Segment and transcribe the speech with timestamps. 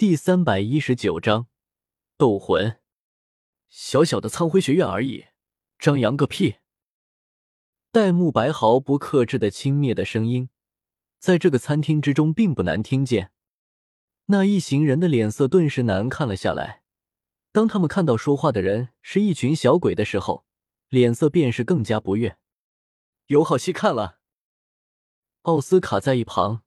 [0.00, 1.48] 第三百一十九章
[2.16, 2.80] 斗魂。
[3.68, 5.26] 小小的苍辉学院而已，
[5.78, 6.54] 张扬个屁！
[7.92, 10.48] 戴沐白毫不克制的轻蔑的声音，
[11.18, 13.30] 在这个餐厅之中并不难听见。
[14.24, 16.82] 那一行人的脸色顿时难看了下来。
[17.52, 20.46] 当他们看到说话的人是一群小鬼的时候，
[20.88, 22.38] 脸色便是更加不悦。
[23.26, 24.20] 有好戏看了。
[25.42, 26.62] 奥斯卡在一旁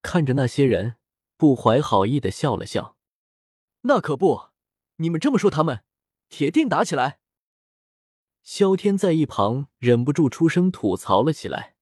[0.00, 0.96] 看着那些人，
[1.40, 2.98] 不怀好意的笑了笑。
[3.84, 4.50] 那可不，
[4.96, 5.82] 你们这么说，他们
[6.28, 7.18] 铁定打起来。
[8.42, 11.76] 萧天在一旁忍不住出声吐槽了起来：“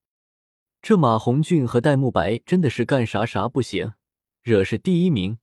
[0.80, 3.95] 这马红俊和戴沐白真的是干啥啥不行，
[4.42, 5.41] 惹是第一名，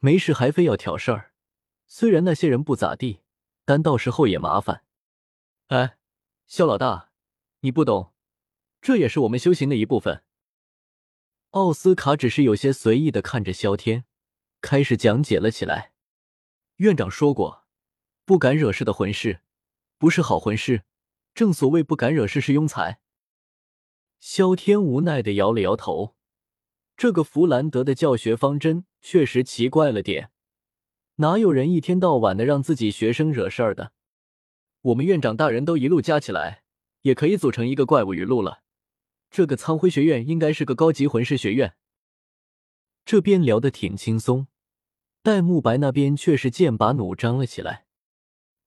[0.00, 1.32] 没事还非要挑事儿。
[1.86, 3.20] 虽然那些人不咋地，
[3.64, 4.84] 但到时候也麻烦。”
[5.68, 5.96] 哎，
[6.46, 7.10] 萧老大，
[7.60, 8.12] 你不懂，
[8.82, 10.23] 这也是我们修行的一部分。
[11.54, 14.04] 奥斯卡只是有些随意的看着萧天，
[14.60, 15.92] 开始讲解了起来。
[16.78, 17.64] 院长说过，
[18.24, 19.40] 不敢惹事的魂师。
[19.96, 20.82] 不是好魂师，
[21.32, 22.98] 正所谓不敢惹事是庸才。
[24.18, 26.16] 萧天无奈的摇了摇头，
[26.96, 30.32] 这个弗兰德的教学方针确实奇怪了点，
[31.16, 33.92] 哪有人一天到晚的让自己学生惹事儿的？
[34.80, 36.64] 我们院长大人都一路加起来，
[37.02, 38.63] 也可以组成一个怪物语录了。
[39.34, 41.74] 这个苍辉学院应该是个高级魂师学院。
[43.04, 44.46] 这边聊得挺轻松，
[45.24, 47.84] 戴沐白那边却是剑拔弩张了起来。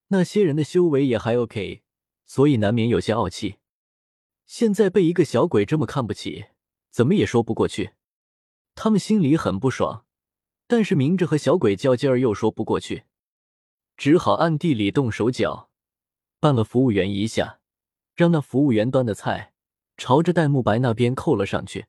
[0.09, 1.83] 那些人的修为也还 OK，
[2.25, 3.59] 所以难免有些傲气。
[4.45, 6.47] 现在被一个小鬼这么看不起，
[6.91, 7.91] 怎么也说不过去。
[8.75, 10.05] 他们心里很不爽，
[10.67, 13.03] 但是明着和小鬼较劲儿又说不过去，
[13.95, 15.69] 只好暗地里动手脚，
[16.41, 17.61] 扮了服务员一下，
[18.15, 19.53] 让那服务员端的菜
[19.97, 21.87] 朝着戴沐白那边扣了上去。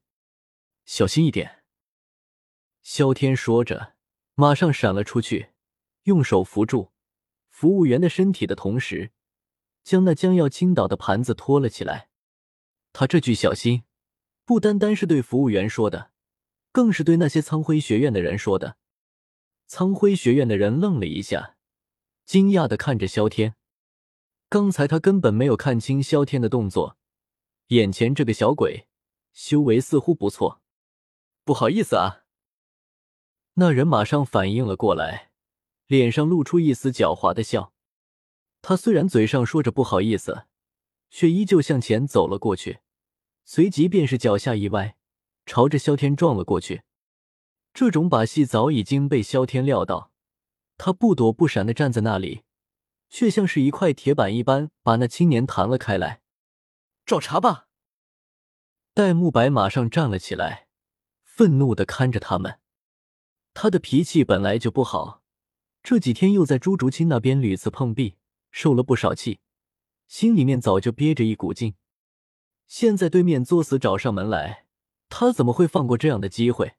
[0.84, 1.62] 小心一点。
[2.82, 3.94] 萧天说着，
[4.34, 5.50] 马上闪了出去，
[6.04, 6.92] 用手扶住。
[7.50, 9.10] 服务员的身体的同时，
[9.84, 12.08] 将那将要倾倒的盘子托了起来。
[12.92, 13.82] 他这句小心，
[14.44, 16.12] 不单单是对服务员说的，
[16.72, 18.76] 更是对那些苍辉学院的人说的。
[19.66, 21.56] 苍辉学院的人愣了一下，
[22.24, 23.56] 惊讶的看着萧天。
[24.48, 26.97] 刚才他根本没有看清萧天的动作，
[27.68, 28.86] 眼前这个小鬼
[29.32, 30.60] 修为似乎不错。
[31.44, 32.24] 不好意思啊。
[33.54, 35.28] 那人马上反应了过来。
[35.86, 37.72] 脸上露出一丝狡猾的笑，
[38.60, 40.44] 他虽然嘴上说着不好意思，
[41.08, 42.80] 却依旧向前走了过去，
[43.46, 44.96] 随即便是脚下一歪，
[45.46, 46.82] 朝着萧天撞了过去。
[47.72, 50.12] 这种把戏早已经被萧天料到，
[50.76, 52.42] 他不躲不闪的站在那里，
[53.08, 56.20] 却像是一块铁板一般把那青年弹了开来。
[57.08, 57.68] 找茬吧！
[58.92, 60.68] 戴沐白马上站了起来，
[61.24, 62.60] 愤怒的看着他们。
[63.54, 65.22] 他的脾气本来就不好。
[65.82, 68.18] 这几天又在朱竹清那边屡次碰壁，
[68.50, 69.40] 受了不少气，
[70.06, 71.76] 心里面早就憋着一股劲。
[72.66, 74.66] 现在对面作死找上门来，
[75.08, 76.74] 他怎么会放过这样的机会？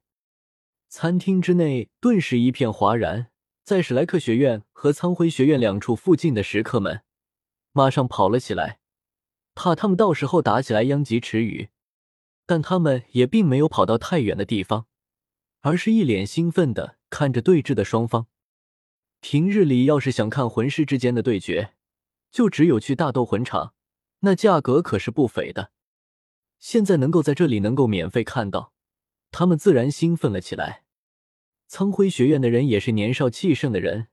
[0.88, 3.32] 餐厅之内顿时一片哗然，
[3.64, 7.02] 在史莱克学院和苍辉学院两处附近的食客们
[7.72, 8.79] 马上跑了起来，
[9.54, 11.68] 怕他们到时候打起来殃及池鱼。
[12.46, 14.86] 但他们也并没有跑到太远的地方，
[15.60, 18.26] 而是一脸兴奋的看着对峙的双方。
[19.20, 21.74] 平日里要是想看魂师之间的对决，
[22.32, 23.74] 就只有去大斗魂场，
[24.20, 25.70] 那价格可是不菲的。
[26.58, 28.72] 现在能够在这里能够免费看到，
[29.30, 30.84] 他们自然兴奋了起来。
[31.68, 34.08] 苍辉学院的人也是年少气盛的人，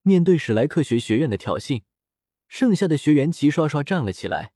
[0.00, 1.82] 面对史莱克学学院的挑衅，
[2.46, 4.52] 剩下的学员齐刷刷站了起来，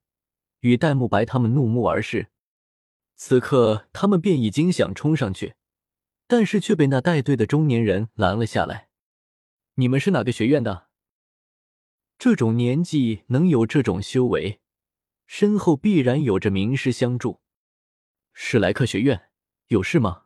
[0.62, 2.30] 与戴沐白他们怒目而视。
[3.14, 5.54] 此刻他们便已经想冲上去，
[6.26, 8.88] 但是却被那带队的中年人拦了下来。
[9.74, 10.88] 你们是哪个学院的？
[12.18, 14.60] 这种年纪能有这种修为，
[15.26, 17.40] 身后必然有着名师相助。
[18.32, 19.30] 史莱克学院
[19.68, 20.24] 有事吗？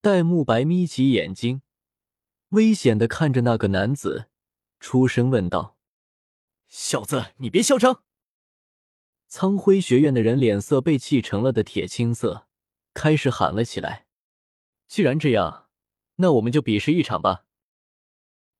[0.00, 1.62] 戴沐白眯起眼睛，
[2.50, 4.28] 危险的看着那个男子，
[4.80, 5.76] 出声问道
[6.68, 8.02] ：“小子，你别嚣张！”
[9.32, 12.48] 苍辉学院的人脸色被气成了的铁青色，
[12.92, 14.06] 开始喊了起来
[14.88, 15.68] ：“既然这样，
[16.16, 17.44] 那我们就比试一场吧。”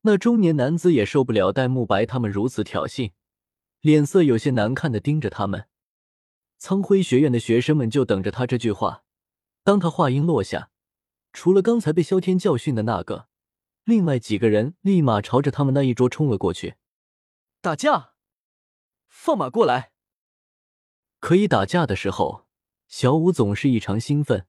[0.02, 3.10] 那中年男子也受不了戴沐白他们如此挑衅，
[3.80, 5.66] 脸色有些难看的盯着他们。
[6.56, 9.02] 苍辉学院的学生们就等着他这句话。
[9.64, 10.70] 当他话音落下，
[11.32, 13.26] 除了刚才被萧天教训的那个，
[13.82, 16.76] 另外几个人立马朝着他们那一桌冲了过去。
[17.60, 18.12] 打架，
[19.08, 19.90] 放马过来！
[21.30, 22.48] 可以打架的时候，
[22.88, 24.48] 小五总是异常兴奋，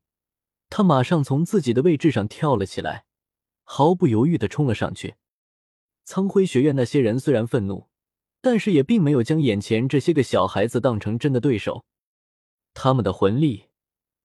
[0.68, 3.06] 他马上从自己的位置上跳了起来，
[3.62, 5.14] 毫不犹豫的冲了上去。
[6.06, 7.86] 苍辉学院那些人虽然愤怒，
[8.42, 11.86] 但是也并没有将眼前这些个小孩子当成真的对手。
[12.74, 13.66] 他们的魂力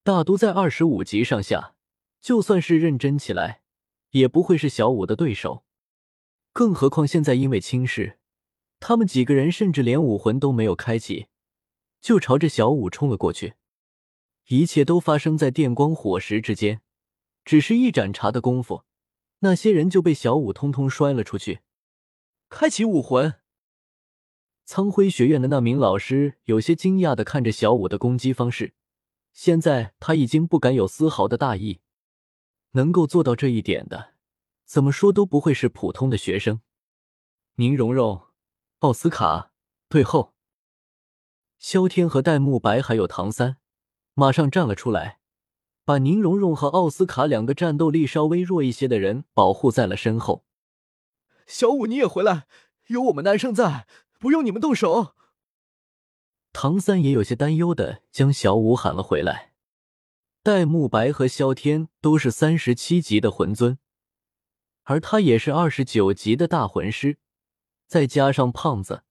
[0.02, 1.74] 大都在二十五级上下，
[2.22, 3.60] 就算是认真起来，
[4.12, 5.66] 也不会是小五的对手。
[6.54, 8.18] 更何况现在因为轻视，
[8.80, 11.26] 他们几个人甚至连武魂都没有开启，
[12.06, 13.54] 就朝着小五冲了过去。
[14.46, 16.80] 一切都发生在电光火石之间，
[17.44, 18.84] 只是一盏茶的功夫，
[19.40, 21.62] 那些人就被小五通通摔了出去。
[22.48, 23.34] 开启武魂，
[24.64, 28.74] 苍辉学院的那名老师有些惊讶的看着小五的攻击方式。
[29.32, 31.80] 现在他已经不敢有丝毫的大意，
[32.70, 34.14] 能够做到这一点的，
[34.64, 36.60] 怎么说都不会是普通的学生。
[37.56, 38.28] 宁荣荣、
[38.78, 39.50] 奥斯卡
[39.88, 40.35] 退后，
[41.58, 43.56] 萧天和戴沐白还有唐三
[44.14, 45.18] 马上站了出来，
[45.84, 50.44] 把宁荣荣和奥斯卡两个战斗力稍微弱一些的人保护在了身后。
[51.46, 52.46] 小五，你也回来，
[52.88, 53.86] 有我们男生在，
[54.18, 55.14] 不用你们动手。
[56.52, 59.52] 唐三也有些担忧的将小五喊了回来。
[60.42, 63.78] 戴沐白和萧天都是三十七级的魂尊，
[64.84, 67.18] 而他也是二十九级的大魂师，
[67.86, 69.02] 再加上胖子，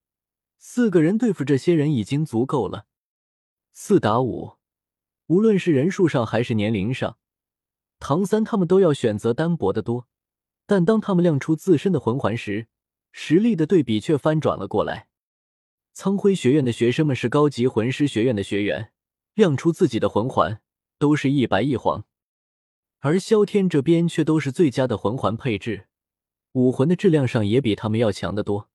[0.57, 2.87] 四个人对付这些人已经足够了。
[3.71, 4.53] 四打五，
[5.27, 7.17] 无论是人数上还是年龄上，
[7.99, 10.07] 唐三他们都要选择单薄的多。
[10.65, 12.67] 但当他们亮出自身的魂环时，
[13.11, 15.07] 实力的对比却翻转了过来。
[15.93, 18.91] 苍辉学院的学生们是高级魂师学院的学员，
[19.35, 20.61] 亮出自己的魂环
[20.97, 22.05] 都是一白一黄，
[22.99, 25.87] 而萧天这边却都是最佳的魂环配置，
[26.53, 28.69] 武魂的质量上也比他们要强得多。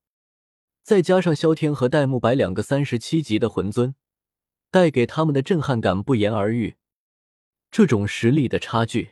[0.90, 3.94] 再加上萧天和戴沐白两个三十七级的魂尊，
[4.72, 6.78] 带给他们的震撼感不言而喻。
[7.70, 9.10] 这种实力的差距。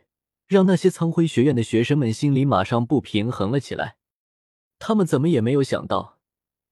[0.48, 3.96] 让那些苍辉学院的学生们心里马上不平衡了起来。
[4.80, 6.18] 他们怎么也没有想到，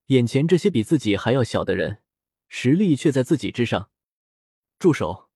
[0.07, 1.99] 眼前这些比自己还要小的人，
[2.49, 3.91] 实力却在自己之上。
[4.77, 5.29] 住手！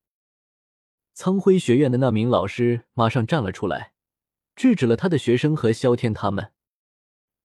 [1.14, 3.92] 苍辉学院的那名老师马上站了出来，
[4.56, 6.50] 制止了他的学生和萧天他们。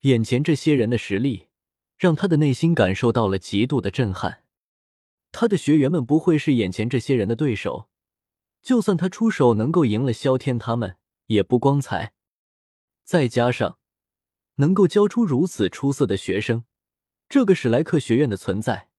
[0.01, 1.49] 眼前这些人的实力，
[1.97, 4.43] 让他的内心感受到了极度的震撼。
[5.31, 7.89] 他的学员们不会是眼前这些人的对手。
[8.61, 10.97] 就算他出手能够赢了萧天他们，
[11.27, 12.13] 也不光彩。
[13.03, 13.77] 再加上
[14.55, 16.63] 能够教出如此出色的学生，
[17.29, 18.89] 这个史莱克学院的存在，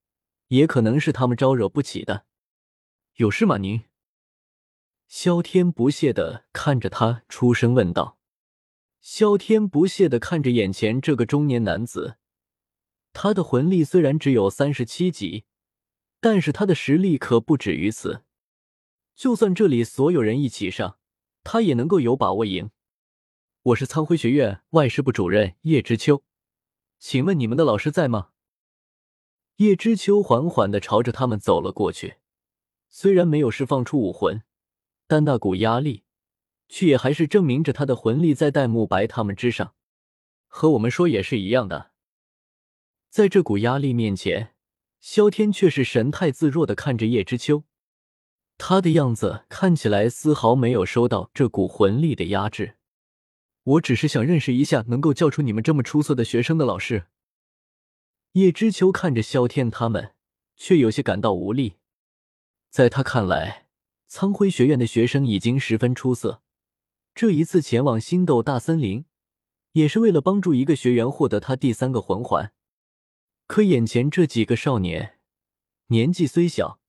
[0.48, 2.26] 也可能是他们招惹不起的。
[3.16, 3.58] 有事吗？
[3.58, 3.82] 您？
[5.08, 8.18] 萧天不屑的看着他，出声问道。
[9.00, 12.18] 萧天不屑的看着眼前这个中年男子，
[13.18, 15.46] 他的魂力虽然只有三十七级，
[16.20, 18.24] 但是他的实力可不止于此。
[19.14, 20.98] 就算这里所有人一起上，
[21.42, 22.70] 他也能够有把握赢。
[23.62, 26.24] 我是苍辉学院外事部主任叶知秋，
[26.98, 28.32] 请问你们的老师在吗？
[29.56, 32.16] 叶知秋缓缓的朝着他们走了过去，
[32.90, 34.42] 虽然没有释放出武魂，
[35.06, 36.04] 但那股压力，
[36.68, 39.74] 却也还是证明着他的魂力在戴沐白他们之上，
[40.46, 41.92] 和我们说也是一样的。
[43.08, 44.54] 在这股压力面前，
[45.00, 47.64] 萧天却是神态自若的看着叶知秋。
[48.58, 52.76] 他的样子看起来丝毫没有受到这股魂力的压制。
[53.64, 57.06] 我只是想认识一下能够教出你们这么出色的学生的老师。
[58.32, 60.12] 叶知秋看着萧天他们，
[60.56, 61.74] 却有些感到无力。
[62.70, 63.66] 在他看来，
[64.06, 66.42] 苍辉学院的学生已经十分出色。
[67.14, 69.06] 这一次前往星斗大森林，
[69.72, 72.52] 也是为了帮助一个学员获得他第三个魂环。
[73.46, 75.18] 可眼前这几个少年，
[75.86, 76.80] 年纪虽小。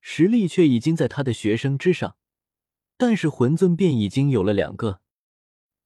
[0.00, 2.16] 实力却已经在他的学生之上，
[2.96, 5.02] 但是魂尊便已经有了两个，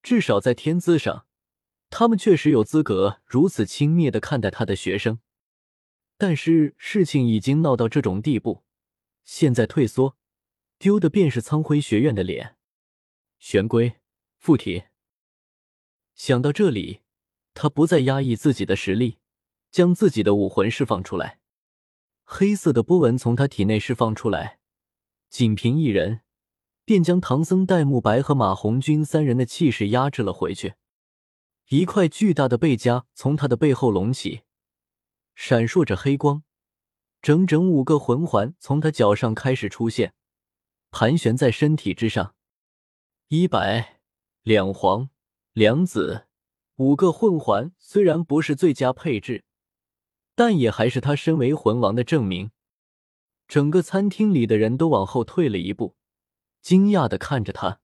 [0.02, 1.26] 至少在天资上，
[1.90, 5.18] 他们确实有资格如此轻蔑的看待他的学生。
[6.18, 8.62] 但是事情已经闹到这种地步，
[9.24, 10.16] 现在退缩，
[10.78, 12.56] 丢的便是苍辉学院的脸。
[13.38, 13.94] 玄龟
[14.36, 14.84] 附体。
[16.14, 17.00] 想到这里，
[17.54, 19.18] 他不再压抑自己的实力，
[19.72, 21.40] 将自己的武魂释放出来。
[22.22, 24.60] 黑色的波纹从他体内释放出来，
[25.28, 26.20] 仅凭一人，
[26.84, 30.74] 便将唐僧、戴沐白和马红军三人的气势压制了回去。
[31.68, 34.42] 一块巨大的背夹从他的背后隆起，
[35.34, 36.42] 闪烁着黑光，
[37.22, 40.12] 整整五个魂环从他脚上开始出现，
[40.90, 42.34] 盘旋在身体之上。
[43.28, 44.00] 一白、
[44.42, 45.08] 两黄、
[45.54, 46.26] 两紫，
[46.76, 49.44] 五个混环虽然不是最佳配置。
[50.34, 52.50] 但也还是他身为魂王的证明。
[53.48, 55.96] 整个餐厅里的人都往后退了一步，
[56.62, 57.80] 惊讶的看着他。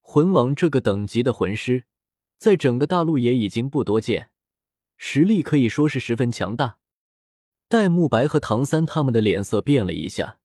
[0.00, 1.84] 魂王这个等级的魂师，
[2.36, 4.30] 在整个大陆也已经不多见，
[4.98, 6.76] 实力可以说是十分强大。
[7.66, 10.38] 戴沐白和唐三他们的脸色变了一下，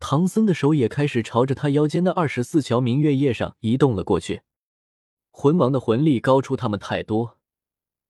[0.00, 4.42] 唐僧的手也开始朝着他腰间的二十四桥明月夜上移动了过去。
[5.30, 7.38] 魂王的魂力高出他们太多，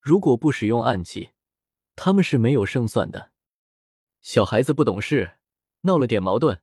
[0.00, 1.30] 如果不使用暗器，
[1.96, 3.30] 他们是没有胜算的。
[4.20, 5.38] 小孩子不懂事，
[5.82, 6.60] 闹了点矛盾，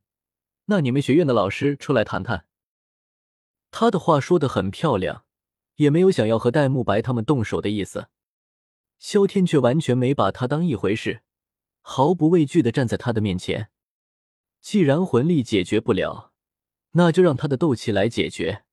[0.66, 2.46] 那你们学院的老师出来谈谈。
[3.70, 5.26] 他的话说的很漂亮，
[5.76, 8.10] 也没有想要和戴沐白他们动手的意思。
[9.00, 11.24] 萧天却完全没把他当一回事。
[11.82, 13.72] 毫不畏惧的站在他的面前。
[14.60, 16.32] 既然魂力解决不了，
[16.92, 18.66] 那就让他的斗气来解决。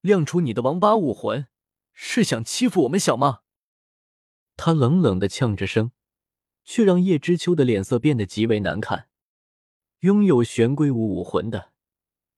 [0.00, 1.46] 亮出你的王八武魂，
[1.92, 3.42] 是想欺负我们小吗？
[4.56, 5.92] 他冷冷的呛着声，
[6.64, 9.08] 却让叶知秋的脸色变得极为难看。
[10.00, 11.72] 拥有玄龟武武魂的，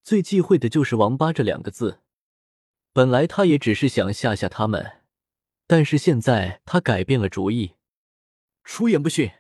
[0.03, 2.01] 最忌讳的就是“王八”这两个字。
[2.93, 5.03] 本来他也只是想吓吓他们，
[5.67, 7.75] 但是现在他改变了主意，
[8.65, 9.31] 出言不逊。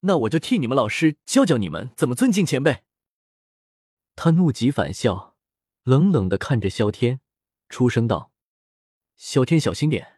[0.00, 2.84] 那我就替你们老师教教你们怎么尊敬前辈。
[4.16, 5.34] 他怒极反笑，
[5.82, 7.20] 冷冷的看着萧天，
[7.68, 8.30] 出声道
[9.16, 10.12] ：“萧天，小心点。”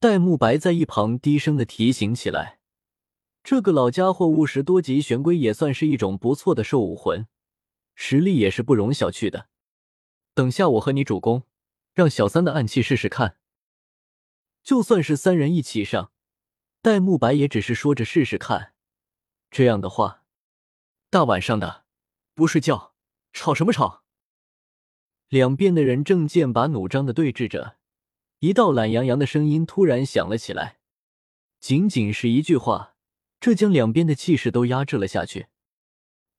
[0.00, 2.60] 戴沐白在一旁低声的提醒起来
[3.42, 7.26] ：“这个老家伙五十多级玄龟也算是一种不错的兽武魂，
[7.94, 9.48] 实力也是不容小觑的。
[10.34, 11.42] 等下我和你主攻，
[11.94, 13.38] 让小三的暗器试试看。
[14.62, 16.12] 就算是三人一起上。”
[16.80, 18.72] 戴沐白也只是说着试试看，
[19.50, 20.22] 这样的话，
[21.10, 21.84] 大晚上的
[22.34, 22.94] 不睡觉，
[23.32, 24.04] 吵什么吵？
[25.28, 27.77] 两边的人正剑拔弩张的对峙着，
[28.40, 30.78] 一道懒洋洋的声音突然响了起来。
[31.60, 32.94] 仅仅是一句话，
[33.40, 35.46] 这将两边的气势都压制了下去。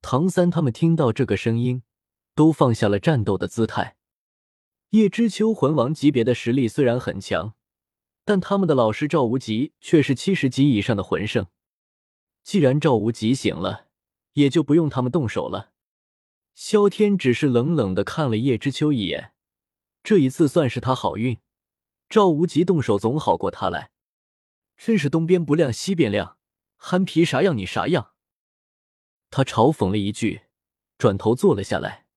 [0.01, 1.83] 唐三他们听到这个声音，
[2.35, 3.97] 都放下了战斗的姿态。
[4.91, 7.53] 叶知秋魂王级别的实力虽然很强。
[8.25, 11.47] 但他们的老师赵无极却是七十级以上的魂圣。
[12.43, 13.87] 既然赵无极醒了，
[14.33, 15.71] 也就不用他们动手了。
[16.53, 19.33] 萧天只是冷冷的看了叶知秋一眼，
[20.03, 21.39] 这一次算是他好运，
[22.09, 23.91] 赵无极动手总好过他来。
[24.75, 26.37] 真是东边不亮西边亮，
[26.77, 28.13] 憨皮啥样你啥样。
[29.29, 30.43] 他嘲讽了一句，
[30.97, 32.07] 转头坐了下来。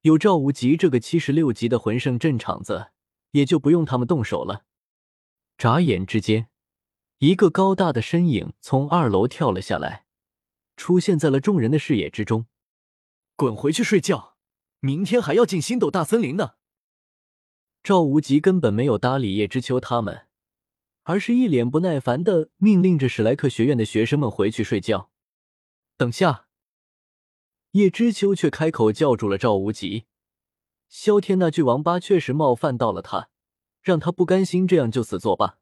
[0.00, 2.90] 有赵无极这个七十六级的魂圣镇场子，
[3.32, 4.64] 也就不用他们动手了。
[5.58, 6.48] 眨眼之间，
[7.18, 10.06] 一个高大的身影从二楼跳了下来，
[10.76, 12.46] 出现在了众人的视野之中。
[13.36, 14.38] 滚回去睡觉，
[14.80, 16.54] 明天还要进星斗大森林呢。
[17.82, 20.26] 赵无极根本没有搭理叶知秋他们，
[21.02, 25.10] 而是一脸不耐烦的命令着史莱克学院的学生们回去睡觉。
[25.96, 26.46] 等下，
[27.72, 30.06] 叶知秋却开口叫住了赵无极。
[30.88, 33.28] 萧天那句王八确实冒犯到了他。
[33.82, 35.58] 让他不甘心，这样就此作罢。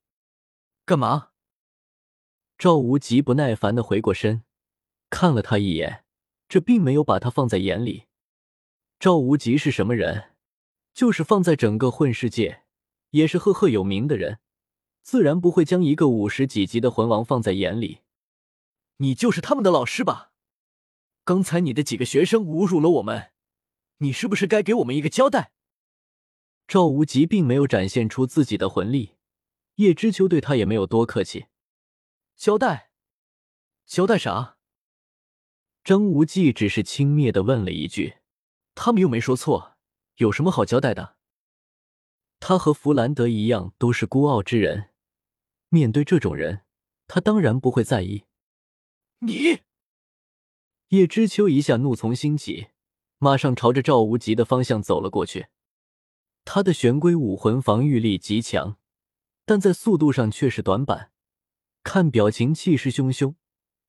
[0.84, 1.28] 干嘛？
[2.58, 4.42] 赵无极不耐烦的回过身，
[5.08, 6.04] 看了他一眼，
[6.48, 8.06] 这并没有把他放在眼里。
[8.98, 10.32] 赵无极是什么人？
[10.98, 12.64] 就是放在整个混世界
[13.10, 14.40] 也是赫赫有名的人，
[15.00, 18.00] 自然不会将一个五十几级的魂王放在眼里。
[18.96, 20.32] 你就是他们的老师吧？
[21.22, 23.30] 刚才你的几个学生侮辱了我们，
[23.98, 25.52] 你是不是该给我们一个交代？
[26.66, 29.14] 赵无极并没有展现出自己的魂力，
[29.76, 31.46] 叶知秋对他也没有多客气。
[32.34, 32.90] 交代？
[33.86, 34.56] 交代啥？
[35.84, 38.16] 张无忌只是轻蔑的问了一句
[38.74, 39.77] ：“他们又没说错，
[40.18, 41.16] 有什么好交代的？”
[42.38, 44.90] 他和弗兰德一样，都是孤傲之人，
[45.70, 46.62] 面对这种人，
[47.08, 48.26] 他当然不会在意。
[49.18, 49.62] 你，
[50.90, 52.68] 叶知秋一下怒从心起，
[53.18, 55.48] 马上朝着赵无极的方向走了过去。
[56.44, 58.76] 他的玄龟武魂防御力极强，
[59.44, 61.10] 但在速度上却是短板。
[61.82, 63.34] 看表情气势汹汹，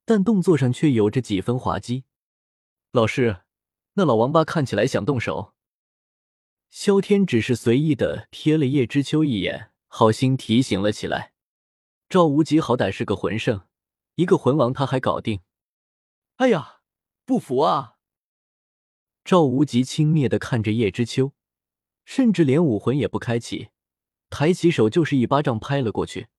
[0.05, 2.05] 但动作上却有着几分滑稽。
[2.91, 3.43] 老师，
[3.93, 5.53] 那老王八看起来想动手。
[6.69, 11.33] 萧天只是随意的瞥了叶知秋一眼，好心提醒了起来。
[12.07, 13.63] 赵无极好歹是个魂圣，
[14.15, 15.41] 一个魂王他还搞定。
[16.35, 16.81] 哎呀，
[17.25, 17.95] 不服啊！
[19.25, 21.33] 赵无极轻蔑的看着叶知秋。
[22.05, 23.69] 甚至连武魂也不开启，
[24.31, 26.29] 抬起手就是一巴掌拍了过去。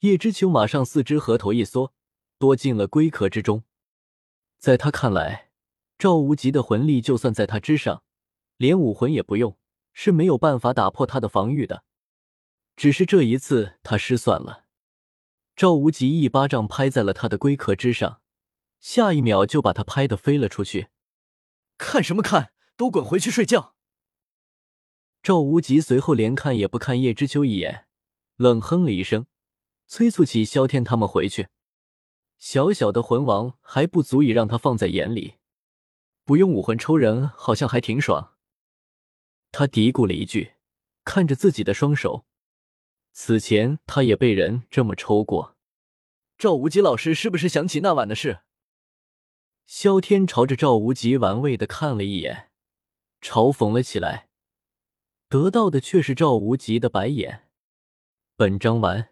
[0.00, 1.92] 叶知秋马上四肢合头一缩，
[2.38, 3.62] 躲进了龟壳之中。
[4.58, 5.50] 在他看来，
[5.96, 8.02] 赵无极的魂力就算在他之上，
[8.60, 9.56] 连武魂也不用，
[9.94, 11.82] 是没有办法打破他的防御的。
[12.76, 14.66] 只是这一次他失算了，
[15.56, 18.20] 赵无极一巴掌拍在了他的龟壳之上，
[18.78, 20.88] 下一秒就把他拍得飞了出去。
[21.78, 23.74] 看什么看，都滚回去睡觉！
[25.22, 27.86] 赵无极随后连看也不看叶知秋一眼，
[28.36, 29.24] 冷哼了一声，
[29.86, 31.48] 催促起萧天他们回去。
[32.36, 35.36] 小小的魂王还不足以让他放在眼里，
[36.24, 38.34] 不用武魂抽人好像还挺爽。
[39.52, 40.54] 他嘀咕了一句，
[41.04, 42.24] 看着自己的双手，
[43.12, 45.56] 此前他也被人这么抽过。
[46.38, 48.40] 赵无极老师是不是想起那晚的事？
[49.66, 52.50] 萧天朝着赵无极玩味的看了一眼，
[53.20, 54.28] 嘲讽了起来，
[55.28, 57.48] 得到的却是赵无极的白眼。
[58.36, 59.10] 本章完。